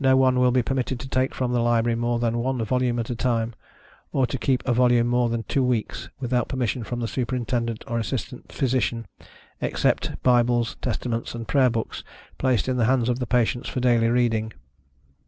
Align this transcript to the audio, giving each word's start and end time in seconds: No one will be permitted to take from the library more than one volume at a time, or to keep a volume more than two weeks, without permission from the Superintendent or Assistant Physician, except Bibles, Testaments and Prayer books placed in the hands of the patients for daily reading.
No 0.00 0.16
one 0.16 0.40
will 0.40 0.50
be 0.50 0.64
permitted 0.64 0.98
to 0.98 1.08
take 1.08 1.32
from 1.32 1.52
the 1.52 1.60
library 1.60 1.94
more 1.94 2.18
than 2.18 2.38
one 2.38 2.64
volume 2.64 2.98
at 2.98 3.08
a 3.08 3.14
time, 3.14 3.54
or 4.12 4.26
to 4.26 4.36
keep 4.36 4.66
a 4.66 4.72
volume 4.72 5.06
more 5.06 5.28
than 5.28 5.44
two 5.44 5.62
weeks, 5.62 6.08
without 6.18 6.48
permission 6.48 6.82
from 6.82 6.98
the 6.98 7.06
Superintendent 7.06 7.84
or 7.86 8.00
Assistant 8.00 8.50
Physician, 8.50 9.06
except 9.60 10.20
Bibles, 10.24 10.74
Testaments 10.82 11.36
and 11.36 11.46
Prayer 11.46 11.70
books 11.70 12.02
placed 12.36 12.68
in 12.68 12.78
the 12.78 12.86
hands 12.86 13.08
of 13.08 13.20
the 13.20 13.28
patients 13.28 13.68
for 13.68 13.78
daily 13.78 14.08
reading. 14.08 14.52